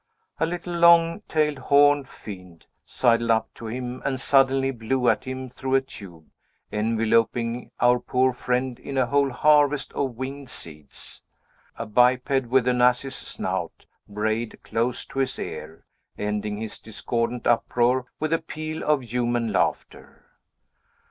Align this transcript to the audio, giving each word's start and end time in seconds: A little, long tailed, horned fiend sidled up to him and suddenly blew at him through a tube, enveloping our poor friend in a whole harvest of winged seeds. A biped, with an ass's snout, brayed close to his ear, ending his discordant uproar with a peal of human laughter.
A 0.39 0.47
little, 0.47 0.73
long 0.73 1.21
tailed, 1.27 1.59
horned 1.59 2.07
fiend 2.07 2.65
sidled 2.87 3.29
up 3.29 3.53
to 3.53 3.67
him 3.67 4.01
and 4.03 4.19
suddenly 4.19 4.71
blew 4.71 5.07
at 5.07 5.25
him 5.25 5.47
through 5.47 5.75
a 5.75 5.81
tube, 5.81 6.25
enveloping 6.71 7.69
our 7.79 7.99
poor 7.99 8.33
friend 8.33 8.79
in 8.79 8.97
a 8.97 9.05
whole 9.05 9.29
harvest 9.29 9.93
of 9.93 10.15
winged 10.17 10.49
seeds. 10.49 11.21
A 11.77 11.85
biped, 11.85 12.47
with 12.47 12.67
an 12.67 12.81
ass's 12.81 13.13
snout, 13.15 13.85
brayed 14.09 14.63
close 14.63 15.05
to 15.05 15.19
his 15.19 15.37
ear, 15.37 15.85
ending 16.17 16.57
his 16.57 16.79
discordant 16.79 17.45
uproar 17.45 18.07
with 18.19 18.33
a 18.33 18.39
peal 18.39 18.81
of 18.83 19.03
human 19.03 19.51
laughter. 19.53 20.25